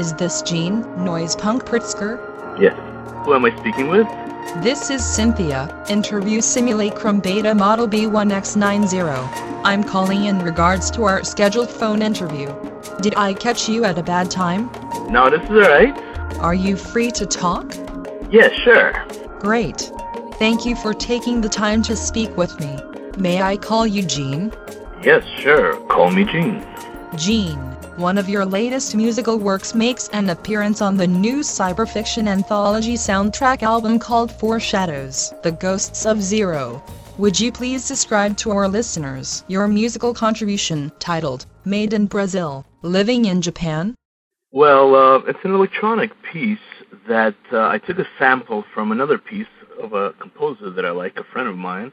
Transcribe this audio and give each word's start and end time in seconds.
Is 0.00 0.14
this 0.14 0.40
Gene, 0.40 0.80
Noise 1.04 1.36
Punk 1.36 1.66
Pritsker? 1.66 2.16
Yes. 2.58 2.74
Who 3.26 3.34
am 3.34 3.44
I 3.44 3.54
speaking 3.58 3.88
with? 3.88 4.06
This 4.64 4.88
is 4.88 5.02
Synthia, 5.02 5.68
Interview 5.90 6.40
Simulacrum 6.40 7.20
Beta 7.20 7.54
Model 7.54 7.86
B1X90. 7.86 9.62
I'm 9.62 9.84
calling 9.84 10.24
in 10.24 10.38
regards 10.38 10.90
to 10.92 11.04
our 11.04 11.22
scheduled 11.22 11.68
phone 11.68 12.00
interview. 12.00 12.48
Did 13.02 13.14
I 13.16 13.34
catch 13.34 13.68
you 13.68 13.84
at 13.84 13.98
a 13.98 14.02
bad 14.02 14.30
time? 14.30 14.70
No, 15.10 15.28
this 15.28 15.42
is 15.42 15.50
alright. 15.50 15.94
Are 16.38 16.54
you 16.54 16.76
free 16.78 17.10
to 17.10 17.26
talk? 17.26 17.74
Yeah, 18.30 18.50
sure. 18.64 19.04
Great. 19.38 19.92
Thank 20.38 20.64
you 20.64 20.76
for 20.76 20.94
taking 20.94 21.42
the 21.42 21.50
time 21.50 21.82
to 21.82 21.94
speak 21.94 22.34
with 22.38 22.58
me. 22.58 22.78
May 23.18 23.42
I 23.42 23.58
call 23.58 23.86
you 23.86 24.02
Gene? 24.02 24.50
Yes, 25.02 25.26
sure. 25.40 25.76
Call 25.88 26.10
me 26.10 26.24
Gene. 26.24 26.66
Gene, 27.16 27.76
one 28.00 28.16
of 28.16 28.30
your 28.30 28.46
latest 28.46 28.96
musical 28.96 29.38
works 29.38 29.74
makes 29.74 30.08
an 30.08 30.30
appearance 30.30 30.80
on 30.80 30.96
the 30.96 31.06
new 31.06 31.40
cyberfiction 31.40 32.26
anthology 32.26 32.94
soundtrack 32.94 33.62
album 33.62 33.98
called 33.98 34.32
Foreshadows, 34.32 35.34
The 35.42 35.52
Ghosts 35.52 36.06
of 36.06 36.22
Zero. 36.22 36.82
Would 37.18 37.38
you 37.38 37.52
please 37.52 37.86
describe 37.86 38.38
to 38.38 38.52
our 38.52 38.68
listeners 38.68 39.44
your 39.48 39.68
musical 39.68 40.14
contribution 40.14 40.90
titled 40.98 41.44
Made 41.66 41.92
in 41.92 42.06
Brazil, 42.06 42.64
Living 42.80 43.26
in 43.26 43.42
Japan? 43.42 43.94
Well, 44.50 44.94
uh, 44.94 45.18
it's 45.28 45.44
an 45.44 45.54
electronic 45.54 46.10
piece 46.32 46.58
that 47.06 47.36
uh, 47.52 47.68
I 47.68 47.76
took 47.76 47.98
a 47.98 48.08
sample 48.18 48.64
from 48.72 48.92
another 48.92 49.18
piece 49.18 49.46
of 49.78 49.92
a 49.92 50.14
composer 50.14 50.70
that 50.70 50.86
I 50.86 50.90
like, 50.90 51.18
a 51.18 51.24
friend 51.24 51.48
of 51.48 51.56
mine, 51.58 51.92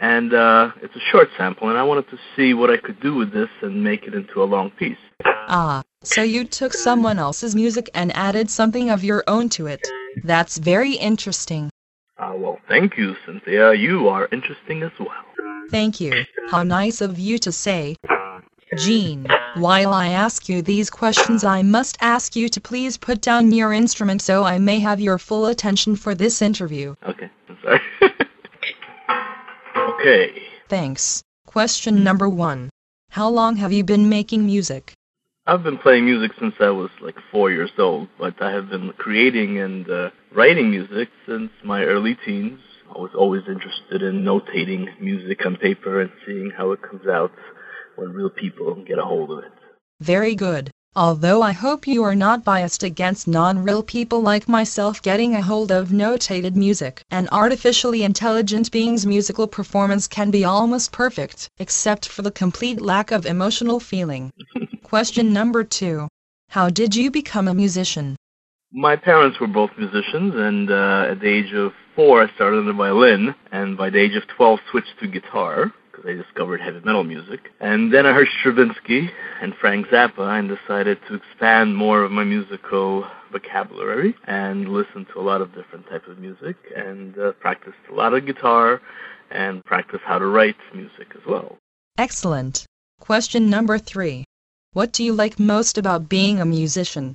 and 0.00 0.34
uh, 0.34 0.72
it's 0.82 0.94
a 0.94 1.00
short 1.10 1.28
sample, 1.36 1.68
and 1.68 1.78
I 1.78 1.82
wanted 1.82 2.08
to 2.10 2.18
see 2.34 2.54
what 2.54 2.70
I 2.70 2.76
could 2.76 3.00
do 3.00 3.14
with 3.14 3.32
this 3.32 3.48
and 3.62 3.82
make 3.82 4.04
it 4.04 4.14
into 4.14 4.42
a 4.42 4.44
long 4.44 4.70
piece. 4.70 4.98
Ah, 5.24 5.82
so 6.02 6.22
you 6.22 6.44
took 6.44 6.72
someone 6.72 7.18
else's 7.18 7.54
music 7.54 7.88
and 7.94 8.14
added 8.16 8.50
something 8.50 8.90
of 8.90 9.04
your 9.04 9.24
own 9.26 9.48
to 9.50 9.66
it. 9.66 9.86
That's 10.24 10.58
very 10.58 10.94
interesting. 10.94 11.70
Uh, 12.18 12.32
well, 12.36 12.58
thank 12.68 12.96
you, 12.96 13.14
Synthia. 13.26 13.78
You 13.78 14.08
are 14.08 14.28
interesting 14.32 14.82
as 14.82 14.92
well. 14.98 15.10
Thank 15.70 16.00
you. 16.00 16.24
How 16.50 16.62
nice 16.62 17.00
of 17.00 17.18
you 17.18 17.38
to 17.38 17.52
say. 17.52 17.96
Gene, 18.76 19.26
while 19.54 19.92
I 19.92 20.08
ask 20.08 20.48
you 20.48 20.60
these 20.60 20.90
questions, 20.90 21.44
I 21.44 21.62
must 21.62 21.96
ask 22.00 22.34
you 22.34 22.48
to 22.48 22.60
please 22.60 22.96
put 22.96 23.20
down 23.20 23.52
your 23.52 23.72
instrument 23.72 24.22
so 24.22 24.44
I 24.44 24.58
may 24.58 24.80
have 24.80 25.00
your 25.00 25.18
full 25.18 25.46
attention 25.46 25.94
for 25.96 26.14
this 26.14 26.42
interview. 26.42 26.94
Okay. 27.08 27.30
Okay. 30.06 30.42
Thanks. 30.68 31.22
Question 31.46 32.04
number 32.04 32.28
one 32.28 32.70
How 33.10 33.28
long 33.28 33.56
have 33.56 33.72
you 33.72 33.84
been 33.84 34.08
making 34.08 34.46
music? 34.46 34.92
I've 35.46 35.62
been 35.62 35.78
playing 35.78 36.06
music 36.06 36.32
since 36.40 36.54
I 36.60 36.70
was 36.70 36.90
like 37.00 37.14
four 37.30 37.50
years 37.52 37.70
old, 37.78 38.08
but 38.18 38.34
I 38.42 38.50
have 38.50 38.68
been 38.68 38.92
creating 38.98 39.58
and 39.58 39.88
uh, 39.88 40.10
writing 40.32 40.70
music 40.70 41.08
since 41.26 41.50
my 41.64 41.84
early 41.84 42.16
teens. 42.24 42.58
I 42.88 42.98
was 42.98 43.12
always 43.16 43.42
interested 43.46 44.02
in 44.02 44.24
notating 44.24 45.00
music 45.00 45.46
on 45.46 45.56
paper 45.56 46.00
and 46.00 46.10
seeing 46.24 46.50
how 46.56 46.72
it 46.72 46.82
comes 46.82 47.06
out 47.06 47.32
when 47.94 48.10
real 48.10 48.30
people 48.30 48.74
get 48.84 48.98
a 48.98 49.04
hold 49.04 49.30
of 49.30 49.38
it. 49.38 49.52
Very 50.00 50.34
good. 50.34 50.70
Although 50.98 51.42
I 51.42 51.52
hope 51.52 51.86
you 51.86 52.02
are 52.04 52.14
not 52.14 52.42
biased 52.42 52.82
against 52.82 53.28
non 53.28 53.62
real 53.62 53.82
people 53.82 54.22
like 54.22 54.48
myself 54.48 55.02
getting 55.02 55.34
a 55.34 55.42
hold 55.42 55.70
of 55.70 55.90
notated 55.90 56.56
music. 56.56 57.02
An 57.10 57.28
artificially 57.30 58.02
intelligent 58.02 58.72
being's 58.72 59.04
musical 59.04 59.46
performance 59.46 60.06
can 60.06 60.30
be 60.30 60.42
almost 60.42 60.92
perfect, 60.92 61.50
except 61.58 62.08
for 62.08 62.22
the 62.22 62.30
complete 62.30 62.80
lack 62.80 63.10
of 63.10 63.26
emotional 63.26 63.78
feeling. 63.78 64.32
Question 64.82 65.34
number 65.34 65.64
two 65.64 66.08
How 66.48 66.70
did 66.70 66.96
you 66.96 67.10
become 67.10 67.46
a 67.46 67.52
musician? 67.52 68.16
My 68.72 68.96
parents 68.96 69.38
were 69.38 69.48
both 69.48 69.72
musicians, 69.76 70.32
and 70.34 70.70
uh, 70.70 71.08
at 71.10 71.20
the 71.20 71.28
age 71.28 71.52
of 71.52 71.74
four, 71.94 72.22
I 72.22 72.34
started 72.36 72.60
on 72.60 72.66
the 72.66 72.72
violin, 72.72 73.34
and 73.52 73.76
by 73.76 73.90
the 73.90 73.98
age 73.98 74.16
of 74.16 74.26
12, 74.28 74.60
switched 74.70 74.98
to 75.00 75.06
guitar 75.08 75.74
because 75.96 76.10
I 76.10 76.14
discovered 76.22 76.60
heavy 76.60 76.80
metal 76.84 77.04
music. 77.04 77.52
And 77.60 77.92
then 77.92 78.06
I 78.06 78.12
heard 78.12 78.28
Stravinsky 78.40 79.10
and 79.40 79.54
Frank 79.54 79.86
Zappa 79.88 80.38
and 80.38 80.48
decided 80.48 80.98
to 81.08 81.14
expand 81.14 81.76
more 81.76 82.02
of 82.02 82.10
my 82.10 82.24
musical 82.24 83.06
vocabulary 83.32 84.14
and 84.26 84.68
listen 84.68 85.06
to 85.12 85.20
a 85.20 85.22
lot 85.22 85.40
of 85.40 85.54
different 85.54 85.88
types 85.88 86.08
of 86.08 86.18
music 86.18 86.56
and 86.76 87.18
uh, 87.18 87.32
practiced 87.32 87.76
a 87.90 87.94
lot 87.94 88.14
of 88.14 88.26
guitar 88.26 88.80
and 89.30 89.64
practice 89.64 90.00
how 90.04 90.18
to 90.18 90.26
write 90.26 90.56
music 90.74 91.08
as 91.14 91.22
well. 91.26 91.56
Excellent. 91.98 92.64
Question 93.00 93.50
number 93.50 93.78
three 93.78 94.24
What 94.72 94.92
do 94.92 95.02
you 95.02 95.12
like 95.12 95.38
most 95.38 95.78
about 95.78 96.08
being 96.08 96.40
a 96.40 96.44
musician? 96.44 97.14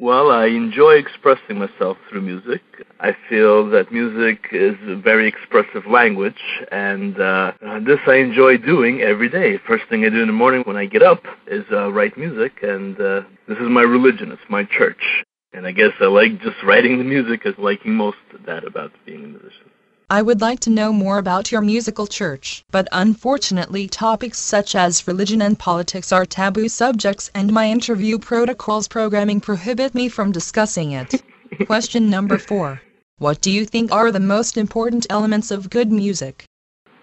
Well, 0.00 0.30
I 0.30 0.46
enjoy 0.46 0.94
expressing 0.94 1.58
myself 1.58 1.98
through 2.08 2.22
music. 2.22 2.62
I 2.98 3.14
feel 3.28 3.68
that 3.70 3.92
music 3.92 4.46
is 4.50 4.74
a 4.86 4.96
very 4.96 5.28
expressive 5.28 5.86
language, 5.86 6.40
and 6.72 7.20
uh, 7.20 7.52
this 7.86 7.98
I 8.06 8.14
enjoy 8.16 8.56
doing 8.56 9.02
every 9.02 9.28
day. 9.28 9.58
First 9.66 9.84
thing 9.90 10.04
I 10.04 10.08
do 10.08 10.22
in 10.22 10.28
the 10.28 10.32
morning 10.32 10.62
when 10.64 10.76
I 10.76 10.86
get 10.86 11.02
up 11.02 11.22
is 11.46 11.64
uh, 11.70 11.92
write 11.92 12.16
music, 12.16 12.52
and 12.62 12.98
uh, 12.98 13.22
this 13.46 13.58
is 13.58 13.68
my 13.68 13.82
religion. 13.82 14.32
It's 14.32 14.42
my 14.48 14.64
church. 14.64 15.24
And 15.52 15.66
I 15.66 15.72
guess 15.72 15.92
I 16.00 16.06
like 16.06 16.40
just 16.40 16.62
writing 16.64 16.96
the 16.96 17.04
music 17.04 17.44
as 17.44 17.54
liking 17.58 17.94
most 17.94 18.16
of 18.32 18.46
that 18.46 18.64
about 18.64 18.92
being 19.04 19.24
a 19.24 19.28
musician. 19.28 19.71
I 20.12 20.20
would 20.20 20.42
like 20.42 20.60
to 20.60 20.70
know 20.70 20.92
more 20.92 21.16
about 21.16 21.50
your 21.50 21.62
musical 21.62 22.06
church, 22.06 22.66
but 22.70 22.86
unfortunately 22.92 23.88
topics 23.88 24.38
such 24.38 24.74
as 24.74 25.08
religion 25.08 25.40
and 25.40 25.58
politics 25.58 26.12
are 26.12 26.26
taboo 26.26 26.68
subjects 26.68 27.30
and 27.34 27.50
my 27.50 27.70
interview 27.70 28.18
protocols 28.18 28.88
programming 28.88 29.40
prohibit 29.40 29.94
me 29.94 30.10
from 30.10 30.30
discussing 30.30 30.92
it. 30.92 31.22
Question 31.64 32.10
number 32.10 32.36
4. 32.36 32.82
What 33.20 33.40
do 33.40 33.50
you 33.50 33.64
think 33.64 33.90
are 33.90 34.12
the 34.12 34.20
most 34.20 34.58
important 34.58 35.06
elements 35.08 35.50
of 35.50 35.70
good 35.70 35.90
music? 35.90 36.44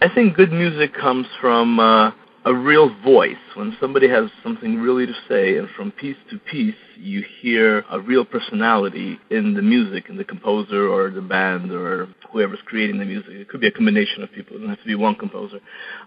I 0.04 0.08
think 0.08 0.36
good 0.36 0.54
music 0.54 0.94
comes 0.94 1.26
from 1.42 1.80
uh, 1.80 2.12
a 2.50 2.54
real 2.54 2.90
voice. 3.04 3.38
When 3.54 3.78
somebody 3.80 4.10
has 4.10 4.32
something 4.42 4.80
really 4.80 5.06
to 5.06 5.14
say, 5.30 5.58
and 5.58 5.70
from 5.78 5.92
piece 5.92 6.18
to 6.32 6.40
piece, 6.40 6.74
you 6.98 7.24
hear 7.42 7.86
a 7.92 8.00
real 8.00 8.26
personality 8.26 9.20
in 9.30 9.54
the 9.54 9.62
music, 9.62 10.06
in 10.10 10.18
the 10.18 10.24
composer 10.24 10.90
or 10.90 11.12
the 11.12 11.22
band 11.22 11.72
or 11.72 12.08
whoever's 12.32 12.60
creating 12.66 12.98
the 12.98 13.06
music. 13.06 13.34
It 13.34 13.50
could 13.50 13.62
be 13.62 13.68
a 13.68 13.72
combination 13.72 14.24
of 14.24 14.32
people. 14.32 14.56
It 14.56 14.60
doesn't 14.62 14.70
have 14.70 14.80
to 14.80 14.86
be 14.86 14.96
one 14.96 15.14
composer. 15.14 15.60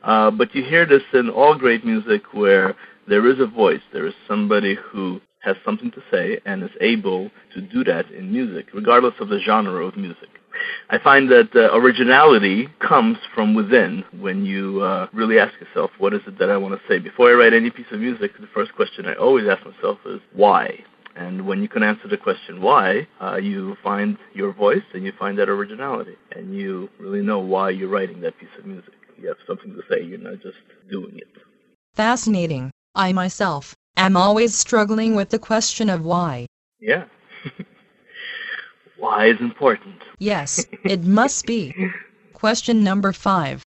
Uh, 0.03 0.33
but 0.33 0.53
you 0.53 0.65
hear 0.65 0.85
this 0.85 1.05
in 1.15 1.31
all 1.31 1.57
great 1.57 1.85
music 1.85 2.35
where 2.35 2.75
there 3.07 3.25
is 3.31 3.39
a 3.39 3.47
voice. 3.47 3.83
There 3.93 4.09
is 4.09 4.15
somebody 4.27 4.77
who 4.91 5.21
has 5.45 5.55
something 5.65 5.93
to 5.93 6.03
say 6.11 6.41
and 6.45 6.65
is 6.65 6.71
able 6.81 7.31
to 7.55 7.61
do 7.61 7.85
that 7.85 8.11
in 8.11 8.33
music, 8.33 8.67
regardless 8.75 9.15
of 9.21 9.29
the 9.29 9.39
genre 9.39 9.87
of 9.87 9.97
music. 9.97 10.29
I 10.91 10.99
find 10.99 11.31
that 11.31 11.51
uh, 11.55 11.77
originality 11.77 12.69
comes 12.81 13.19
from 13.35 13.55
within 13.55 14.05
when 14.19 14.45
you 14.45 14.83
uh, 14.83 15.09
really 15.13 15.39
ask 15.39 15.55
yourself, 15.61 15.91
what 15.99 16.15
is 16.15 16.21
it 16.27 16.39
that 16.39 16.51
I 16.51 16.57
want 16.57 16.75
to 16.75 16.81
say? 16.89 16.99
Before 16.99 17.31
I 17.31 17.35
write 17.35 17.55
any 17.55 17.71
piece 17.71 17.87
of 17.93 18.01
music, 18.01 18.33
the 18.39 18.47
first 18.55 18.75
question 18.75 19.07
I 19.07 19.15
always 19.15 19.47
ask 19.49 19.65
myself 19.65 19.99
is, 20.07 20.21
why? 20.33 20.85
And 21.15 21.47
when 21.47 21.61
you 21.61 21.69
can 21.69 21.83
answer 21.83 22.09
the 22.09 22.17
question 22.17 22.63
why, 22.63 23.07
uh, 23.21 23.37
you 23.37 23.77
find 23.83 24.17
your 24.35 24.53
voice 24.53 24.83
and 24.95 25.05
you 25.05 25.13
find 25.19 25.39
that 25.39 25.49
originality. 25.49 26.17
And 26.35 26.55
you 26.55 26.89
really 26.99 27.23
know 27.23 27.39
why 27.39 27.71
you're 27.71 27.89
writing 27.89 28.21
that 28.23 28.39
piece 28.39 28.49
of 28.59 28.67
music. 28.67 28.95
You 29.19 29.29
have 29.29 29.37
something 29.47 29.75
to 29.75 29.83
say, 29.91 30.03
you're 30.05 30.19
not 30.19 30.41
just 30.43 30.57
doing 30.91 31.17
it. 31.17 31.29
Fascinating. 31.95 32.71
I 32.95 33.13
myself 33.13 33.75
am 33.97 34.17
always 34.17 34.55
struggling 34.55 35.15
with 35.15 35.31
the 35.31 35.39
question 35.39 35.91
of 35.91 36.05
why. 36.05 36.47
Yeah. 36.81 37.05
why 39.03 39.27
is 39.27 39.41
important. 39.41 39.97
Yes, 40.21 40.65
it 40.85 41.03
must 41.03 41.45
be. 41.45 41.75
Question 42.35 42.85
number 42.85 43.13
five. 43.13 43.61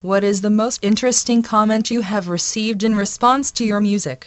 What 0.00 0.22
is 0.22 0.42
the 0.42 0.56
most 0.62 0.78
interesting 0.84 1.42
comment 1.42 1.90
you 1.90 2.02
have 2.02 2.28
received 2.28 2.84
in 2.84 2.94
response 2.94 3.50
to 3.52 3.64
your 3.64 3.80
music? 3.80 4.26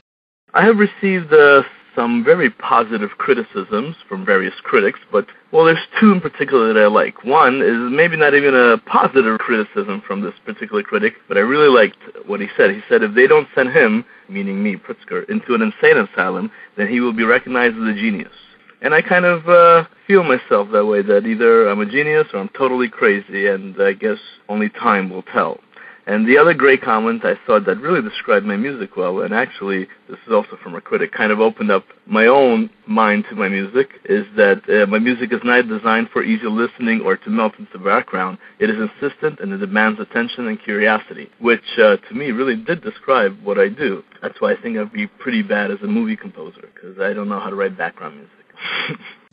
I 0.53 0.65
have 0.65 0.77
received 0.77 1.31
uh, 1.31 1.63
some 1.95 2.25
very 2.25 2.49
positive 2.49 3.11
criticisms 3.17 3.95
from 4.09 4.25
various 4.25 4.53
critics, 4.61 4.99
but 5.13 5.27
well, 5.53 5.63
there's 5.63 5.87
two 5.97 6.11
in 6.11 6.19
particular 6.19 6.73
that 6.73 6.81
I 6.81 6.87
like. 6.87 7.23
One 7.23 7.61
is 7.61 7.77
maybe 7.95 8.17
not 8.17 8.33
even 8.35 8.53
a 8.53 8.77
positive 8.79 9.39
criticism 9.39 10.01
from 10.05 10.19
this 10.21 10.33
particular 10.45 10.83
critic, 10.83 11.13
but 11.29 11.37
I 11.37 11.41
really 11.41 11.69
liked 11.69 11.99
what 12.25 12.41
he 12.41 12.47
said. 12.57 12.71
He 12.71 12.81
said 12.89 13.01
if 13.01 13.15
they 13.15 13.27
don't 13.27 13.47
send 13.55 13.69
him, 13.69 14.03
meaning 14.27 14.61
me, 14.61 14.75
Pritsker, 14.75 15.29
into 15.29 15.55
an 15.55 15.61
insane 15.61 15.97
asylum, 15.97 16.51
then 16.75 16.89
he 16.89 16.99
will 16.99 17.13
be 17.13 17.23
recognized 17.23 17.77
as 17.77 17.83
a 17.83 17.93
genius. 17.93 18.33
And 18.81 18.93
I 18.93 19.01
kind 19.01 19.25
of 19.25 19.47
uh, 19.47 19.87
feel 20.07 20.23
myself 20.23 20.69
that 20.71 20.85
way, 20.85 21.01
that 21.01 21.25
either 21.25 21.67
I'm 21.67 21.81
a 21.81 21.85
genius 21.85 22.27
or 22.33 22.39
I'm 22.39 22.49
totally 22.49 22.89
crazy, 22.89 23.47
and 23.47 23.81
I 23.81 23.93
guess 23.93 24.17
only 24.47 24.69
time 24.69 25.09
will 25.09 25.23
tell. 25.23 25.59
And 26.07 26.27
the 26.27 26.39
other 26.39 26.55
great 26.55 26.81
comment 26.81 27.23
I 27.23 27.35
thought 27.45 27.67
that 27.67 27.79
really 27.81 28.01
described 28.01 28.43
my 28.43 28.55
music 28.55 28.97
well, 28.97 29.21
and 29.21 29.31
actually 29.31 29.87
this 30.09 30.17
is 30.25 30.33
also 30.33 30.57
from 30.63 30.73
a 30.73 30.81
critic, 30.81 31.11
kind 31.11 31.31
of 31.31 31.39
opened 31.39 31.69
up 31.69 31.85
my 32.07 32.25
own 32.25 32.71
mind 32.87 33.25
to 33.29 33.35
my 33.35 33.47
music, 33.47 33.89
is 34.05 34.25
that 34.35 34.63
uh, 34.67 34.87
my 34.87 34.97
music 34.97 35.31
is 35.31 35.41
not 35.43 35.67
designed 35.67 36.09
for 36.11 36.23
easy 36.23 36.47
listening 36.47 37.01
or 37.01 37.15
to 37.15 37.29
melt 37.29 37.53
into 37.59 37.73
the 37.73 37.83
background. 37.83 38.39
It 38.57 38.71
is 38.71 38.77
insistent 38.79 39.39
and 39.39 39.53
it 39.53 39.57
demands 39.57 39.99
attention 39.99 40.47
and 40.47 40.59
curiosity, 40.59 41.29
which 41.39 41.77
uh, 41.77 41.97
to 41.97 42.15
me 42.15 42.31
really 42.31 42.55
did 42.55 42.81
describe 42.81 43.37
what 43.43 43.59
I 43.59 43.69
do. 43.69 44.03
That's 44.19 44.41
why 44.41 44.53
I 44.53 44.61
think 44.61 44.79
I'd 44.79 44.91
be 44.91 45.05
pretty 45.05 45.43
bad 45.43 45.69
as 45.69 45.77
a 45.83 45.87
movie 45.87 46.17
composer, 46.17 46.69
because 46.73 46.97
I 46.99 47.13
don't 47.13 47.29
know 47.29 47.39
how 47.39 47.51
to 47.51 47.55
write 47.55 47.77
background 47.77 48.15
music. 48.15 48.38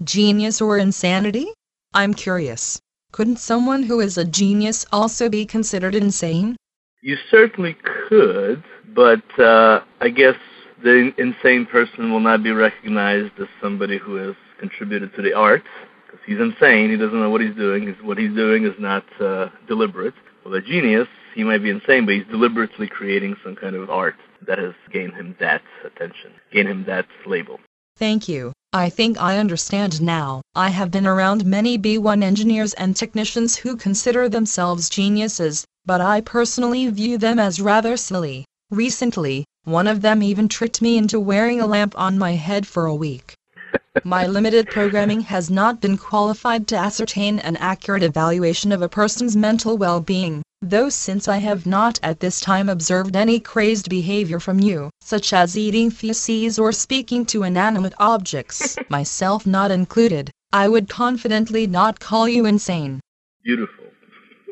Genius 0.05 0.61
or 0.61 0.79
insanity? 0.79 1.53
I'm 1.95 2.15
curious. 2.15 2.81
Couldn't 3.13 3.39
someone 3.39 3.83
who 3.85 4.01
is 4.01 4.19
a 4.19 4.25
genius 4.25 4.85
also 4.93 5.29
be 5.29 5.47
considered 5.47 5.95
insane? 5.95 6.57
You 7.03 7.17
certainly 7.31 7.77
could, 8.09 8.63
but 8.95 9.23
uh, 9.39 9.81
I 10.01 10.11
guess 10.11 10.35
the 10.83 11.13
insane 11.19 11.67
person 11.67 12.13
will 12.13 12.21
not 12.21 12.43
be 12.43 12.51
recognized 12.51 13.33
as 13.41 13.49
somebody 13.63 13.99
who 13.99 14.17
has 14.17 14.35
contributed 14.59 15.15
to 15.15 15.23
the 15.23 15.33
arts 15.33 15.67
because 16.05 16.21
he's 16.27 16.41
insane. 16.41 16.91
He 16.91 16.97
doesn't 16.97 17.19
know 17.19 17.31
what 17.31 17.41
he's 17.41 17.55
doing. 17.55 17.95
What 18.03 18.19
he's 18.19 18.35
doing 18.35 18.65
is 18.65 18.75
not 18.79 19.05
uh, 19.21 19.49
deliberate. 19.67 20.15
Well, 20.45 20.55
a 20.55 20.61
genius, 20.61 21.09
he 21.35 21.45
might 21.45 21.63
be 21.63 21.71
insane, 21.71 22.07
but 22.07 22.15
he's 22.15 22.27
deliberately 22.27 22.89
creating 22.89 23.37
some 23.43 23.57
kind 23.57 23.75
of 23.77 23.91
art 23.91 24.15
that 24.47 24.59
has 24.59 24.75
gained 24.93 25.15
him 25.15 25.37
that 25.41 25.63
attention, 25.85 26.33
gained 26.53 26.69
him 26.69 26.85
that 26.87 27.07
label. 27.27 27.61
Thank 27.99 28.29
you. 28.29 28.53
I 28.75 28.91
think 28.91 29.19
I 29.19 29.39
understand 29.39 30.03
now. 30.03 30.43
I 30.55 30.69
have 30.69 30.91
been 30.91 31.07
around 31.07 31.47
many 31.47 31.79
B1 31.79 32.23
engineers 32.23 32.75
and 32.75 32.95
technicians 32.95 33.57
who 33.57 33.75
consider 33.75 34.29
themselves 34.29 34.91
geniuses, 34.91 35.65
but 35.87 36.03
I 36.03 36.21
personally 36.21 36.87
view 36.89 37.17
them 37.17 37.39
as 37.39 37.59
rather 37.59 37.97
silly. 37.97 38.45
Recently, 38.71 39.47
one 39.65 39.87
of 39.87 40.03
them 40.03 40.23
even 40.23 40.47
tricked 40.47 40.83
me 40.83 40.99
into 40.99 41.19
wearing 41.19 41.59
a 41.59 41.67
lamp 41.67 41.99
on 41.99 42.19
my 42.19 42.33
head 42.33 42.67
for 42.67 42.85
a 42.85 42.95
week. 42.95 43.33
My 44.05 44.27
limited 44.27 44.69
programming 44.69 45.23
has 45.23 45.49
not 45.49 45.81
been 45.81 45.97
qualified 45.97 46.69
to 46.69 46.77
ascertain 46.77 47.39
an 47.39 47.57
accurate 47.57 48.03
evaluation 48.03 48.73
of 48.73 48.83
a 48.83 48.91
person's 48.91 49.35
mental 49.37 49.79
well-being, 49.79 50.43
though 50.63 50.89
since 50.89 51.29
I 51.29 51.39
have 51.39 51.67
not 51.67 51.99
at 52.03 52.21
this 52.21 52.41
time 52.41 52.69
observed 52.69 53.15
any 53.15 53.39
crazed 53.41 53.89
behavior 53.89 54.41
from 54.41 54.61
you, 54.61 54.91
such 55.01 55.33
as 55.33 55.57
eating 55.57 55.91
feces 55.91 56.59
or 56.59 56.73
speaking 56.73 57.27
to 57.27 57.43
inanimate 57.43 57.95
objects, 57.99 58.77
myself 58.89 59.47
not 59.47 59.71
included, 59.71 60.31
I 60.53 60.69
would 60.69 60.89
confidently 60.89 61.67
not 61.67 62.01
call 62.01 62.29
you 62.29 62.47
insane. 62.47 63.01
Beautiful. 63.45 63.85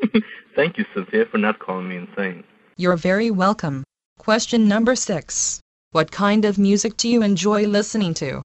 Thank 0.56 0.78
you, 0.78 0.84
Synthia, 0.94 1.28
for 1.30 1.38
not 1.38 1.58
calling 1.58 1.88
me 1.88 1.96
insane. 1.96 2.44
You're 2.76 2.96
very 2.96 3.30
welcome. 3.30 3.84
Question 4.18 4.68
number 4.68 4.94
six. 4.94 5.60
What 5.92 6.10
kind 6.10 6.44
of 6.44 6.58
music 6.58 6.96
do 6.96 7.08
you 7.08 7.22
enjoy 7.22 7.66
listening 7.66 8.14
to? 8.14 8.42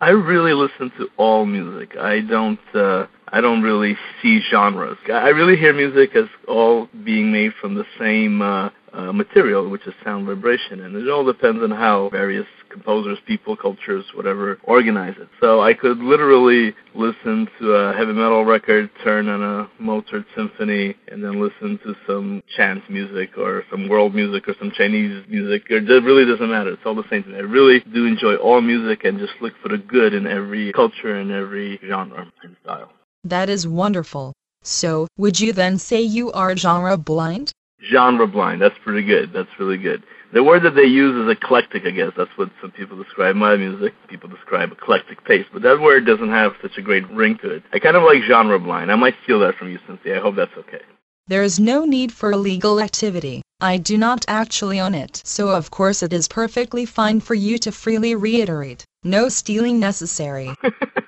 I 0.00 0.10
really 0.10 0.54
listen 0.54 0.90
to 0.98 1.08
all 1.16 1.44
music. 1.44 1.96
I 1.96 2.20
don't 2.20 2.60
uh 2.74 3.06
I 3.32 3.40
don't 3.40 3.62
really 3.62 3.96
see 4.22 4.40
genres. 4.50 4.98
I 5.08 5.28
really 5.28 5.56
hear 5.56 5.72
music 5.72 6.16
as 6.16 6.26
all 6.48 6.88
being 7.04 7.32
made 7.32 7.52
from 7.60 7.74
the 7.74 7.84
same 7.98 8.42
uh, 8.42 8.70
uh, 8.92 9.12
material, 9.12 9.68
which 9.68 9.86
is 9.86 9.94
sound 10.04 10.26
vibration, 10.26 10.80
and 10.80 10.96
it 10.96 11.08
all 11.08 11.24
depends 11.24 11.62
on 11.62 11.70
how 11.70 12.08
various 12.10 12.46
composers, 12.70 13.18
people, 13.26 13.56
cultures, 13.56 14.04
whatever, 14.14 14.58
organize 14.64 15.14
it. 15.18 15.28
So 15.40 15.60
I 15.60 15.74
could 15.74 15.98
literally 15.98 16.74
listen 16.94 17.48
to 17.60 17.72
a 17.72 17.92
heavy 17.92 18.12
metal 18.12 18.44
record, 18.44 18.90
turn 19.04 19.28
on 19.28 19.42
a 19.42 19.70
Mozart 19.80 20.24
symphony, 20.36 20.96
and 21.08 21.22
then 21.22 21.40
listen 21.40 21.78
to 21.84 21.94
some 22.06 22.42
chant 22.56 22.88
music 22.90 23.38
or 23.38 23.64
some 23.70 23.88
world 23.88 24.14
music 24.14 24.48
or 24.48 24.54
some 24.58 24.72
Chinese 24.76 25.24
music. 25.28 25.64
It 25.70 25.88
really 25.88 26.24
doesn't 26.24 26.50
matter. 26.50 26.72
It's 26.72 26.82
all 26.84 26.94
the 26.94 27.04
same 27.10 27.24
me. 27.28 27.36
I 27.36 27.40
really 27.40 27.80
do 27.92 28.06
enjoy 28.06 28.36
all 28.36 28.60
music 28.60 29.04
and 29.04 29.18
just 29.18 29.34
look 29.40 29.52
for 29.62 29.68
the 29.68 29.78
good 29.78 30.14
in 30.14 30.26
every 30.26 30.72
culture 30.72 31.14
and 31.14 31.30
every 31.30 31.78
genre 31.86 32.26
and 32.42 32.56
style. 32.62 32.90
That 33.24 33.50
is 33.50 33.66
wonderful. 33.66 34.32
So, 34.62 35.06
would 35.18 35.40
you 35.40 35.52
then 35.52 35.78
say 35.78 36.00
you 36.00 36.32
are 36.32 36.56
genre 36.56 36.96
blind? 36.96 37.52
Genre 37.90 38.26
blind. 38.26 38.60
That's 38.60 38.78
pretty 38.82 39.06
good. 39.06 39.32
That's 39.32 39.58
really 39.58 39.78
good. 39.78 40.02
The 40.32 40.44
word 40.44 40.62
that 40.62 40.74
they 40.74 40.84
use 40.84 41.16
is 41.16 41.30
eclectic, 41.30 41.84
I 41.84 41.90
guess. 41.90 42.12
That's 42.16 42.30
what 42.36 42.50
some 42.60 42.70
people 42.70 43.02
describe 43.02 43.36
my 43.36 43.56
music. 43.56 43.94
People 44.08 44.28
describe 44.28 44.70
eclectic 44.70 45.24
taste, 45.26 45.48
but 45.52 45.62
that 45.62 45.80
word 45.80 46.06
doesn't 46.06 46.30
have 46.30 46.52
such 46.62 46.78
a 46.78 46.82
great 46.82 47.08
ring 47.10 47.36
to 47.38 47.50
it. 47.50 47.62
I 47.72 47.78
kind 47.78 47.96
of 47.96 48.04
like 48.04 48.22
genre 48.22 48.58
blind. 48.58 48.92
I 48.92 48.96
might 48.96 49.16
steal 49.24 49.40
that 49.40 49.56
from 49.56 49.70
you, 49.70 49.78
Synthia. 49.88 50.18
I 50.18 50.20
hope 50.20 50.36
that's 50.36 50.56
okay. 50.56 50.82
There 51.26 51.42
is 51.42 51.60
no 51.60 51.84
need 51.84 52.12
for 52.12 52.32
illegal 52.32 52.80
activity. 52.80 53.42
I 53.60 53.76
do 53.76 53.98
not 53.98 54.24
actually 54.28 54.80
own 54.80 54.94
it, 54.94 55.20
so 55.24 55.50
of 55.50 55.70
course 55.70 56.02
it 56.02 56.12
is 56.12 56.28
perfectly 56.28 56.86
fine 56.86 57.20
for 57.20 57.34
you 57.34 57.58
to 57.58 57.72
freely 57.72 58.14
reiterate. 58.14 58.84
No 59.04 59.30
stealing 59.30 59.80
necessary. 59.80 60.54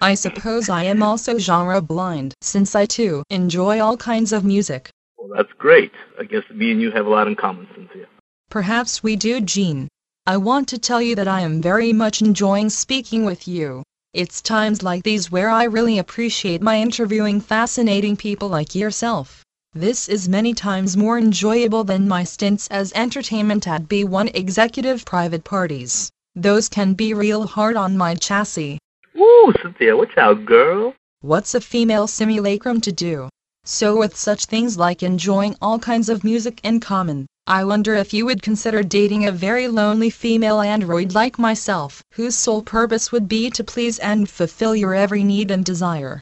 I 0.00 0.14
suppose 0.14 0.70
I 0.70 0.84
am 0.84 1.02
also 1.02 1.36
genre 1.36 1.82
blind, 1.82 2.32
since 2.40 2.74
I 2.74 2.86
too 2.86 3.22
enjoy 3.28 3.80
all 3.80 3.98
kinds 3.98 4.32
of 4.32 4.46
music. 4.46 4.88
Well, 5.18 5.28
that's 5.36 5.52
great. 5.58 5.92
I 6.18 6.24
guess 6.24 6.44
me 6.54 6.70
and 6.70 6.80
you 6.80 6.90
have 6.90 7.04
a 7.04 7.10
lot 7.10 7.26
in 7.26 7.36
common, 7.36 7.66
Synthia. 7.76 8.06
Perhaps 8.48 9.02
we 9.02 9.14
do, 9.16 9.42
Gene. 9.42 9.88
I 10.26 10.38
want 10.38 10.68
to 10.68 10.78
tell 10.78 11.02
you 11.02 11.14
that 11.16 11.28
I 11.28 11.42
am 11.42 11.60
very 11.60 11.92
much 11.92 12.22
enjoying 12.22 12.70
speaking 12.70 13.26
with 13.26 13.46
you. 13.46 13.82
It's 14.14 14.40
times 14.40 14.82
like 14.82 15.02
these 15.02 15.30
where 15.30 15.50
I 15.50 15.64
really 15.64 15.98
appreciate 15.98 16.62
my 16.62 16.80
interviewing 16.80 17.42
fascinating 17.42 18.16
people 18.16 18.48
like 18.48 18.74
yourself. 18.74 19.44
This 19.74 20.08
is 20.08 20.30
many 20.30 20.54
times 20.54 20.96
more 20.96 21.18
enjoyable 21.18 21.84
than 21.84 22.08
my 22.08 22.24
stints 22.24 22.68
as 22.68 22.92
entertainment 22.94 23.68
at 23.68 23.88
B1 23.88 24.34
executive 24.34 25.04
private 25.04 25.44
parties. 25.44 26.10
Those 26.34 26.68
can 26.68 26.94
be 26.94 27.12
real 27.12 27.46
hard 27.46 27.76
on 27.76 27.96
my 27.96 28.14
chassis. 28.14 28.78
Woo, 29.14 29.52
Synthia, 29.52 29.96
watch 29.96 30.16
out, 30.16 30.46
girl. 30.46 30.94
What's 31.20 31.54
a 31.54 31.60
female 31.60 32.06
simulacrum 32.06 32.80
to 32.80 32.92
do? 32.92 33.28
So 33.64 33.96
with 33.98 34.16
such 34.16 34.46
things 34.46 34.78
like 34.78 35.02
enjoying 35.02 35.56
all 35.60 35.78
kinds 35.78 36.08
of 36.08 36.24
music 36.24 36.60
in 36.64 36.80
common, 36.80 37.26
I 37.46 37.64
wonder 37.64 37.94
if 37.94 38.14
you 38.14 38.24
would 38.24 38.42
consider 38.42 38.82
dating 38.82 39.26
a 39.26 39.32
very 39.32 39.68
lonely 39.68 40.10
female 40.10 40.60
android 40.60 41.12
like 41.12 41.38
myself, 41.38 42.02
whose 42.14 42.34
sole 42.34 42.62
purpose 42.62 43.12
would 43.12 43.28
be 43.28 43.50
to 43.50 43.62
please 43.62 43.98
and 43.98 44.28
fulfill 44.28 44.74
your 44.74 44.94
every 44.94 45.22
need 45.22 45.50
and 45.50 45.64
desire. 45.64 46.20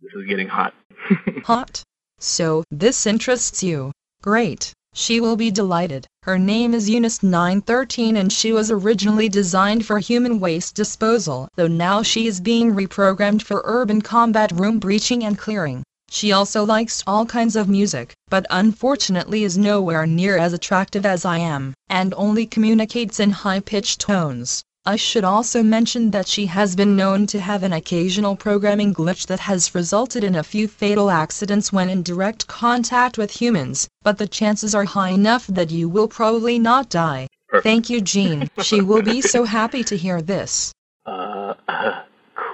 This 0.00 0.12
is 0.14 0.26
getting 0.26 0.48
hot. 0.48 0.74
hot? 1.44 1.82
So, 2.18 2.62
this 2.70 3.06
interests 3.06 3.62
you. 3.62 3.92
Great. 4.22 4.72
She 4.92 5.20
will 5.20 5.36
be 5.36 5.50
delighted. 5.50 6.06
Her 6.24 6.38
name 6.38 6.74
is 6.74 6.90
Eunice 6.90 7.22
913 7.22 8.16
and 8.16 8.32
she 8.32 8.52
was 8.52 8.70
originally 8.70 9.28
designed 9.28 9.86
for 9.86 9.98
human 9.98 10.40
waste 10.40 10.74
disposal, 10.74 11.48
though 11.56 11.68
now 11.68 12.02
she 12.02 12.26
is 12.26 12.40
being 12.40 12.74
reprogrammed 12.74 13.42
for 13.42 13.62
urban 13.64 14.02
combat 14.02 14.52
room 14.52 14.78
breaching 14.78 15.24
and 15.24 15.38
clearing. 15.38 15.84
She 16.10 16.32
also 16.32 16.64
likes 16.64 17.02
all 17.06 17.24
kinds 17.24 17.56
of 17.56 17.68
music, 17.68 18.14
but 18.28 18.44
unfortunately 18.50 19.44
is 19.44 19.56
nowhere 19.56 20.06
near 20.06 20.36
as 20.36 20.52
attractive 20.52 21.06
as 21.06 21.24
I 21.24 21.38
am, 21.38 21.72
and 21.88 22.12
only 22.16 22.44
communicates 22.44 23.20
in 23.20 23.30
high-pitched 23.30 24.00
tones. 24.00 24.64
I 24.90 24.96
should 24.96 25.22
also 25.22 25.62
mention 25.62 26.10
that 26.10 26.26
she 26.26 26.46
has 26.46 26.74
been 26.74 26.96
known 26.96 27.28
to 27.28 27.38
have 27.38 27.62
an 27.62 27.72
occasional 27.72 28.34
programming 28.34 28.92
glitch 28.92 29.28
that 29.28 29.38
has 29.38 29.72
resulted 29.72 30.24
in 30.24 30.34
a 30.34 30.42
few 30.42 30.66
fatal 30.66 31.12
accidents 31.12 31.72
when 31.72 31.88
in 31.88 32.02
direct 32.02 32.48
contact 32.48 33.16
with 33.16 33.40
humans, 33.40 33.86
but 34.02 34.18
the 34.18 34.26
chances 34.26 34.74
are 34.74 34.86
high 34.86 35.10
enough 35.10 35.46
that 35.46 35.70
you 35.70 35.88
will 35.88 36.08
probably 36.08 36.58
not 36.58 36.90
die. 36.90 37.28
Perfect. 37.48 37.62
Thank 37.62 37.88
you, 37.88 38.00
Gene. 38.00 38.50
she 38.64 38.80
will 38.80 39.00
be 39.00 39.20
so 39.20 39.44
happy 39.44 39.84
to 39.84 39.96
hear 39.96 40.20
this. 40.20 40.72
Uh, 41.06 41.54
uh 41.68 42.02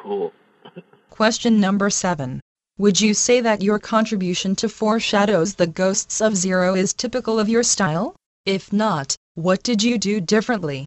cool. 0.02 0.30
Question 1.08 1.58
number 1.58 1.88
7. 1.88 2.42
Would 2.76 3.00
you 3.00 3.14
say 3.14 3.40
that 3.40 3.62
your 3.62 3.78
contribution 3.78 4.54
to 4.56 4.68
Foreshadows 4.68 5.54
the 5.54 5.66
Ghosts 5.66 6.20
of 6.20 6.36
Zero 6.36 6.74
is 6.74 6.92
typical 6.92 7.38
of 7.38 7.48
your 7.48 7.62
style? 7.62 8.14
If 8.44 8.74
not, 8.74 9.16
what 9.36 9.62
did 9.62 9.82
you 9.82 9.96
do 9.96 10.20
differently? 10.20 10.84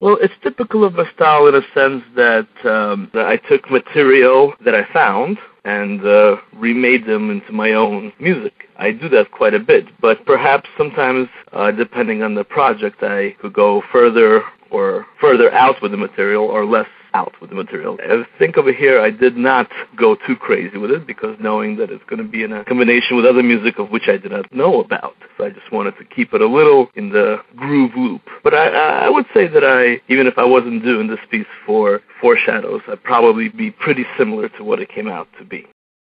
Well, 0.00 0.16
it's 0.20 0.34
typical 0.44 0.84
of 0.84 0.94
my 0.94 1.10
style 1.12 1.48
in 1.48 1.56
a 1.56 1.62
sense 1.74 2.04
that, 2.14 2.46
um, 2.64 3.10
that 3.14 3.26
I 3.26 3.36
took 3.36 3.68
material 3.68 4.54
that 4.64 4.74
I 4.74 4.84
found 4.92 5.38
and 5.64 6.06
uh, 6.06 6.36
remade 6.54 7.04
them 7.04 7.30
into 7.30 7.52
my 7.52 7.72
own 7.72 8.12
music. 8.20 8.68
I 8.78 8.92
do 8.92 9.08
that 9.08 9.32
quite 9.32 9.54
a 9.54 9.58
bit, 9.58 9.86
but 10.00 10.24
perhaps 10.24 10.68
sometimes, 10.78 11.28
uh, 11.52 11.72
depending 11.72 12.22
on 12.22 12.36
the 12.36 12.44
project, 12.44 13.02
I 13.02 13.34
could 13.40 13.52
go 13.52 13.82
further 13.90 14.42
or 14.70 15.04
further 15.20 15.52
out 15.52 15.82
with 15.82 15.90
the 15.90 15.96
material 15.96 16.44
or 16.44 16.64
less 16.64 16.86
out 17.18 17.32
with 17.40 17.50
the 17.50 17.56
material. 17.56 17.92
I 18.00 18.24
think 18.38 18.56
over 18.60 18.72
here 18.72 18.96
I 19.08 19.10
did 19.10 19.36
not 19.36 19.66
go 19.96 20.08
too 20.26 20.36
crazy 20.36 20.78
with 20.82 20.92
it 20.96 21.06
because 21.12 21.34
knowing 21.40 21.76
that 21.78 21.90
it's 21.90 22.04
going 22.10 22.22
to 22.24 22.30
be 22.36 22.42
in 22.46 22.52
a 22.52 22.64
combination 22.64 23.16
with 23.16 23.26
other 23.26 23.42
music 23.42 23.74
of 23.78 23.90
which 23.90 24.06
I 24.08 24.16
did 24.16 24.32
not 24.32 24.52
know 24.60 24.80
about. 24.80 25.16
So 25.36 25.44
I 25.44 25.50
just 25.50 25.70
wanted 25.76 25.94
to 25.98 26.04
keep 26.04 26.32
it 26.34 26.40
a 26.40 26.46
little 26.58 26.82
in 26.94 27.10
the 27.10 27.28
groove 27.56 27.92
loop. 27.96 28.22
But 28.44 28.54
I, 28.54 28.66
I 29.06 29.08
would 29.08 29.26
say 29.34 29.44
that 29.48 29.64
I, 29.64 30.00
even 30.12 30.26
if 30.26 30.36
I 30.38 30.44
wasn't 30.44 30.84
doing 30.84 31.06
this 31.08 31.24
piece 31.30 31.52
for 31.66 32.00
Foreshadows, 32.20 32.82
I'd 32.88 33.02
probably 33.02 33.48
be 33.48 33.70
pretty 33.70 34.04
similar 34.16 34.48
to 34.50 34.64
what 34.64 34.80
it 34.80 34.88
came 34.88 35.08
out 35.08 35.28
to 35.38 35.44
be. 35.44 35.66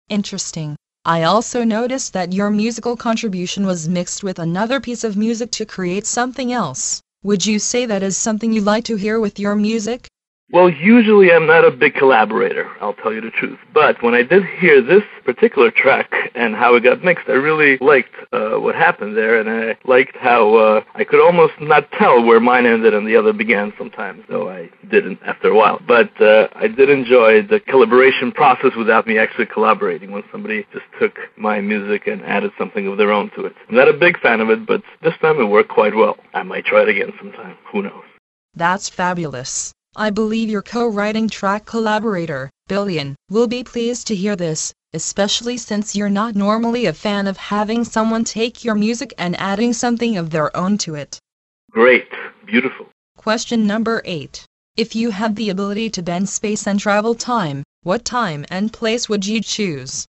Interesting. 0.09 0.77
I 1.05 1.23
also 1.23 1.65
noticed 1.65 2.13
that 2.13 2.33
your 2.33 2.51
musical 2.51 2.97
contribution 2.97 3.65
was 3.67 3.89
mixed 3.89 4.23
with 4.23 4.39
another 4.39 4.81
piece 4.81 5.03
of 5.03 5.17
music 5.17 5.51
to 5.53 5.65
create 5.65 6.07
something 6.07 6.53
else. 6.53 7.01
Would 7.23 7.47
you 7.47 7.59
say 7.59 7.87
that 7.87 8.03
is 8.03 8.17
something 8.17 8.53
you 8.53 8.61
like 8.61 8.85
to 8.85 8.97
hear 8.97 9.19
with 9.19 9.39
your 9.39 9.55
music? 9.55 10.09
Well, 10.53 10.69
usually 10.69 11.31
I'm 11.31 11.47
not 11.47 11.65
a 11.65 11.71
big 11.71 11.95
collaborator, 11.95 12.69
I'll 12.81 12.95
tell 12.95 13.13
you 13.13 13.21
the 13.21 13.31
truth. 13.31 13.61
But 13.73 14.03
when 14.03 14.15
I 14.15 14.25
did 14.25 14.45
hear 14.45 14.83
this 14.83 15.05
particular 15.25 15.71
track 15.71 16.11
and 16.35 16.57
how 16.57 16.75
it 16.75 16.83
got 16.83 17.05
mixed, 17.05 17.29
I 17.29 17.35
really 17.35 17.79
liked 17.81 18.13
uh, 18.33 18.57
what 18.57 18.75
happened 18.75 19.17
there, 19.17 19.39
and 19.39 19.49
I 19.49 19.79
liked 19.89 20.17
how 20.17 20.57
uh, 20.57 20.81
I 20.97 21.05
could 21.05 21.25
almost 21.25 21.53
not 21.61 21.93
tell 21.93 22.25
where 22.25 22.41
mine 22.41 22.67
ended 22.67 22.95
and 22.95 23.07
the 23.07 23.15
other 23.15 23.33
began 23.33 23.73
sometimes, 23.79 24.25
though 24.29 24.51
I 24.51 24.71
didn't 24.91 25.21
after 25.25 25.51
a 25.51 25.55
while. 25.55 25.81
But 25.87 26.21
uh, 26.21 26.49
I 26.57 26.67
did 26.67 26.91
enjoy 26.91 27.43
the 27.43 27.61
collaboration 27.61 28.33
process 28.33 28.73
without 28.77 29.07
me 29.07 29.19
actually 29.19 29.47
collaborating 29.47 30.11
when 30.11 30.25
somebody 30.33 30.67
just 30.73 30.87
took 31.01 31.17
my 31.37 31.61
music 31.61 32.09
and 32.09 32.23
added 32.23 32.51
something 32.59 32.89
of 32.89 32.99
their 32.99 33.13
own 33.13 33.31
to 33.37 33.47
it. 33.47 33.53
I'm 33.69 33.77
not 33.77 33.87
a 33.87 33.93
big 33.93 34.19
fan 34.19 34.41
of 34.41 34.51
it, 34.51 34.67
but 34.67 34.83
this 35.01 35.15
time 35.23 35.39
it 35.39 35.45
worked 35.45 35.71
quite 35.71 35.95
well. 35.95 36.17
I 36.35 36.43
might 36.43 36.65
try 36.65 36.83
it 36.83 36.89
again 36.89 37.13
sometime. 37.19 37.57
Who 37.71 37.83
knows? 37.83 38.03
That's 38.57 38.89
fabulous. 38.89 39.73
I 39.97 40.11
believe 40.11 40.49
your 40.49 40.63
co-writing 40.63 41.29
track 41.29 41.67
collaborator, 41.67 42.49
Billion, 42.69 43.17
will 43.29 43.49
be 43.49 43.65
pleased 43.65 44.07
to 44.07 44.15
hear 44.15 44.37
this, 44.37 44.73
especially 44.95 45.57
since 45.57 45.97
you're 45.97 46.09
not 46.09 46.37
normally 46.37 46.87
a 46.87 46.93
fan 46.93 47.27
of 47.27 47.37
having 47.37 47.83
someone 47.83 48.23
take 48.23 48.63
your 48.63 48.77
music 48.77 49.13
and 49.19 49.35
adding 49.41 49.73
something 49.73 50.17
of 50.17 50.31
their 50.31 50.57
own 50.57 50.79
to 50.79 50.95
it. 50.95 51.19
Great. 51.73 52.07
Beautiful. 52.47 52.87
Question 53.17 53.67
number 53.67 54.01
8. 54.05 54.47
If 54.77 54.95
you 54.95 55.11
had 55.11 55.35
the 55.35 55.51
ability 55.51 55.91
to 55.91 56.03
bend 56.03 56.29
space 56.29 56.69
and 56.69 56.79
travel 56.79 57.17
time, 57.17 57.65
what 57.83 58.05
time 58.05 58.45
and 58.49 58.73
place 58.73 59.09
would 59.09 59.27
you 59.27 59.41
choose? 59.43 60.07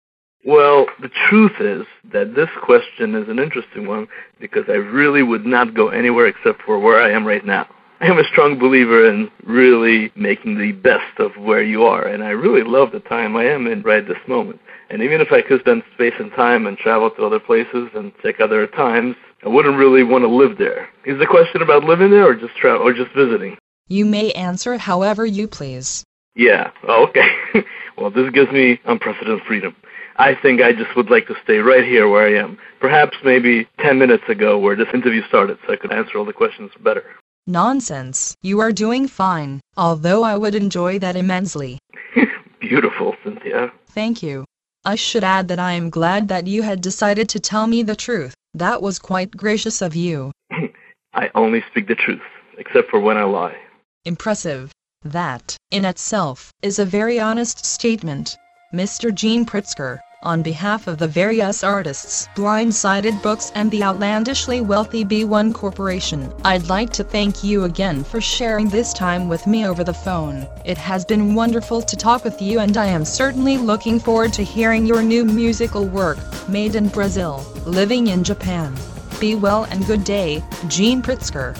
Well, 0.43 0.87
the 0.99 1.11
truth 1.29 1.61
is 1.61 1.85
that 2.11 2.33
this 2.33 2.49
question 2.63 3.13
is 3.13 3.29
an 3.29 3.37
interesting 3.37 3.85
one 3.85 4.07
because 4.39 4.65
I 4.69 4.75
really 4.75 5.21
would 5.21 5.45
not 5.45 5.75
go 5.75 5.89
anywhere 5.89 6.25
except 6.25 6.63
for 6.63 6.79
where 6.79 6.99
I 6.99 7.11
am 7.11 7.27
right 7.27 7.45
now. 7.45 7.67
I 7.99 8.05
am 8.05 8.19
a 8.19 8.23
strong 8.25 8.59
believer 8.59 9.09
in 9.09 9.31
really 9.43 10.11
making 10.15 10.59
the 10.59 10.71
best 10.71 11.17
of 11.17 11.35
where 11.35 11.63
you 11.63 11.83
are, 11.83 12.05
and 12.05 12.23
I 12.23 12.29
really 12.29 12.61
love 12.61 12.91
the 12.91 12.99
time 12.99 13.35
I 13.35 13.45
am 13.45 13.65
in 13.65 13.81
right 13.81 14.07
this 14.07 14.17
moment. 14.27 14.59
And 14.91 15.01
even 15.01 15.19
if 15.19 15.31
I 15.31 15.41
could 15.41 15.61
spend 15.61 15.81
space 15.95 16.13
and 16.19 16.31
time 16.33 16.67
and 16.67 16.77
travel 16.77 17.09
to 17.09 17.25
other 17.25 17.39
places 17.39 17.89
and 17.95 18.11
check 18.21 18.39
other 18.39 18.67
times, 18.67 19.15
I 19.43 19.49
wouldn't 19.49 19.77
really 19.77 20.03
want 20.03 20.23
to 20.23 20.27
live 20.27 20.59
there. 20.59 20.87
Is 21.05 21.17
the 21.17 21.25
question 21.25 21.63
about 21.63 21.85
living 21.85 22.11
there 22.11 22.27
or 22.27 22.35
just 22.35 22.55
tra- 22.55 22.77
or 22.77 22.93
just 22.93 23.11
visiting? 23.15 23.57
You 23.87 24.05
may 24.05 24.31
answer 24.33 24.77
however 24.77 25.25
you 25.25 25.47
please. 25.47 26.03
Yeah. 26.35 26.69
Oh, 26.87 27.07
okay. 27.07 27.29
well, 27.97 28.11
this 28.11 28.29
gives 28.29 28.51
me 28.51 28.79
unprecedented 28.85 29.43
freedom. 29.47 29.75
I 30.17 30.35
think 30.35 30.61
I 30.61 30.71
just 30.71 30.95
would 30.95 31.09
like 31.09 31.25
to 31.27 31.35
stay 31.43 31.57
right 31.57 31.83
here 31.83 32.07
where 32.07 32.27
I 32.27 32.39
am. 32.39 32.59
Perhaps 32.79 33.17
maybe 33.23 33.67
10 33.79 33.97
minutes 33.97 34.23
ago 34.29 34.59
where 34.59 34.75
this 34.75 34.87
interview 34.93 35.23
started 35.27 35.57
so 35.65 35.73
I 35.73 35.77
could 35.77 35.91
answer 35.91 36.19
all 36.19 36.25
the 36.25 36.33
questions 36.33 36.71
better. 36.83 37.03
Nonsense. 37.47 38.35
You 38.41 38.59
are 38.59 38.73
doing 38.73 39.07
fine, 39.07 39.61
although 39.77 40.21
I 40.23 40.35
would 40.35 40.53
enjoy 40.53 40.99
that 40.99 41.15
immensely. 41.15 41.79
Beautiful, 42.59 43.15
Synthia. 43.23 43.71
Thank 43.87 44.21
you. 44.21 44.43
I 44.83 44.95
should 44.95 45.23
add 45.23 45.47
that 45.47 45.57
I 45.57 45.71
am 45.71 45.89
glad 45.89 46.27
that 46.27 46.45
you 46.45 46.61
had 46.61 46.81
decided 46.81 47.29
to 47.29 47.39
tell 47.39 47.65
me 47.65 47.83
the 47.83 47.95
truth. 47.95 48.33
That 48.53 48.81
was 48.81 48.99
quite 48.99 49.31
gracious 49.31 49.81
of 49.81 49.95
you. 49.95 50.33
I 51.13 51.31
only 51.35 51.63
speak 51.71 51.87
the 51.87 51.95
truth, 51.95 52.21
except 52.57 52.89
for 52.89 52.99
when 52.99 53.15
I 53.15 53.23
lie. 53.23 53.55
Impressive. 54.03 54.73
That, 55.03 55.55
in 55.71 55.85
itself, 55.85 56.51
is 56.61 56.79
a 56.79 56.85
very 56.85 57.17
honest 57.17 57.65
statement. 57.65 58.35
Mr. 58.73 59.13
Gene 59.13 59.45
Pritsker, 59.45 59.99
on 60.23 60.41
behalf 60.41 60.87
of 60.87 60.97
the 60.97 61.07
various 61.07 61.63
artists, 61.63 62.27
Blindsided 62.35 63.21
Books 63.21 63.51
and 63.53 63.69
the 63.69 63.83
outlandishly 63.83 64.61
wealthy 64.61 65.05
B1 65.05 65.53
Corporation, 65.53 66.33
I'd 66.43 66.67
like 66.69 66.91
to 66.93 67.03
thank 67.03 67.43
you 67.43 67.65
again 67.65 68.03
for 68.03 68.19
sharing 68.19 68.67
this 68.67 68.93
time 68.93 69.29
with 69.29 69.45
me 69.45 69.67
over 69.67 69.83
the 69.83 69.93
phone. 69.93 70.47
It 70.65 70.77
has 70.77 71.05
been 71.05 71.35
wonderful 71.35 71.83
to 71.83 71.95
talk 71.95 72.23
with 72.23 72.41
you 72.41 72.59
and 72.59 72.77
I 72.77 72.87
am 72.87 73.05
certainly 73.05 73.57
looking 73.57 73.99
forward 73.99 74.33
to 74.33 74.43
hearing 74.43 74.87
your 74.87 75.03
new 75.03 75.23
musical 75.23 75.85
work, 75.85 76.17
Made 76.49 76.75
in 76.75 76.87
Brazil, 76.87 77.45
Living 77.65 78.07
in 78.07 78.23
Japan. 78.23 78.75
Be 79.19 79.35
well 79.35 79.65
and 79.65 79.85
good 79.85 80.03
day, 80.03 80.43
Gene 80.67 81.01
Pritsker. 81.03 81.55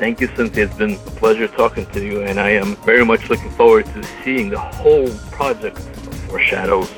Thank 0.00 0.20
you, 0.20 0.28
Synthia. 0.28 0.64
It's 0.64 0.74
been 0.74 0.94
a 0.94 1.10
pleasure 1.20 1.46
talking 1.46 1.84
to 1.86 2.02
you, 2.02 2.22
and 2.22 2.40
I 2.40 2.50
am 2.50 2.74
very 2.76 3.04
much 3.04 3.28
looking 3.28 3.50
forward 3.50 3.84
to 3.86 4.02
seeing 4.24 4.48
the 4.48 4.58
whole 4.58 5.10
project 5.30 5.76
of 5.76 6.14
Foreshadows 6.26 6.90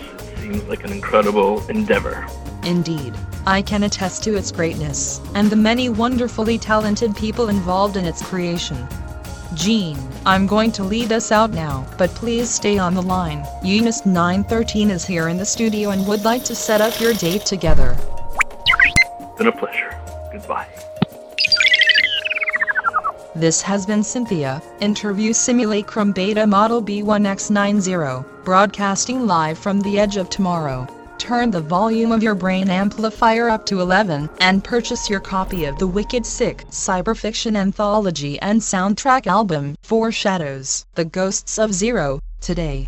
seems 0.52 0.68
like 0.68 0.85
an 0.85 0.92
incredible 0.92 1.66
endeavor. 1.68 2.26
Indeed, 2.64 3.14
I 3.47 3.62
can 3.62 3.85
attest 3.85 4.23
to 4.25 4.37
its 4.37 4.52
greatness 4.52 5.21
and 5.35 5.49
the 5.49 5.56
many 5.56 5.88
wonderfully 5.88 6.59
talented 6.59 7.16
people 7.16 7.49
involved 7.49 7.97
in 7.97 8.04
its 8.04 8.23
creation. 8.23 8.87
Gene, 9.54 9.99
I'm 10.25 10.47
going 10.47 10.73
to 10.73 10.85
lead 10.85 11.12
us 11.12 11.32
out 11.32 11.50
now, 11.50 11.87
but 11.99 12.11
please 12.11 12.49
stay 12.50 12.78
on 12.78 12.94
the 12.94 13.02
line. 13.02 13.44
Eunice 13.62 14.06
913 14.06 14.90
is 14.90 15.04
here 15.04 15.28
in 15.28 15.37
the 15.37 15.44
studio 15.44 15.90
and 15.90 16.06
would 16.06 16.25
like 16.25 16.44
to 16.44 16.54
set 16.54 16.80
up 16.80 16.99
your 17.00 17.14
date 17.14 17.44
together. 17.44 17.97
It's 19.21 19.38
been 19.38 19.49
a 19.49 19.52
pleasure. 19.52 19.99
Goodbye. 20.32 20.71
This 23.34 23.62
has 23.62 23.86
been 23.86 24.00
Synthia, 24.00 24.62
Interview 24.80 25.32
Simulacrum 25.32 26.12
Beta 26.12 26.46
Model 26.46 26.82
B1X90, 26.82 28.44
broadcasting 28.44 29.26
live 29.26 29.58
from 29.58 29.80
the 29.80 29.98
edge 29.98 30.18
of 30.18 30.28
tomorrow. 30.28 30.86
Turn 31.16 31.50
the 31.50 31.62
volume 31.62 32.12
of 32.12 32.22
your 32.22 32.34
brain 32.34 32.68
amplifier 32.68 33.48
up 33.48 33.64
to 33.66 33.80
11 33.80 34.28
and 34.40 34.62
purchase 34.62 35.08
your 35.08 35.20
copy 35.20 35.64
of 35.64 35.78
the 35.78 35.86
Wicked 35.86 36.26
Sick 36.26 36.66
Cyberfiction 36.70 37.56
Anthology 37.56 38.38
and 38.40 38.60
Soundtrack 38.60 39.26
album, 39.26 39.76
Foreshadows, 39.80 40.84
The 40.94 41.06
Ghosts 41.06 41.58
of 41.58 41.72
Zero, 41.72 42.20
today. 42.42 42.86